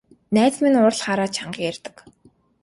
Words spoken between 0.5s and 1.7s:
маань уурлахаараа чанга